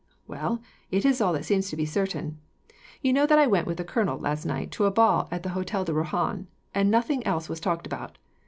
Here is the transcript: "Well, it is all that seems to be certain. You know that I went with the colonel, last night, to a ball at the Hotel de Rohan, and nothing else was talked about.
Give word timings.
"Well, 0.27 0.63
it 0.89 1.05
is 1.05 1.21
all 1.21 1.31
that 1.33 1.45
seems 1.45 1.69
to 1.69 1.75
be 1.75 1.85
certain. 1.85 2.39
You 3.03 3.13
know 3.13 3.27
that 3.27 3.37
I 3.37 3.45
went 3.45 3.67
with 3.67 3.77
the 3.77 3.83
colonel, 3.83 4.17
last 4.17 4.45
night, 4.45 4.71
to 4.71 4.85
a 4.85 4.89
ball 4.89 5.27
at 5.29 5.43
the 5.43 5.49
Hotel 5.49 5.85
de 5.85 5.93
Rohan, 5.93 6.47
and 6.73 6.89
nothing 6.89 7.23
else 7.23 7.47
was 7.47 7.59
talked 7.59 7.85
about. 7.85 8.17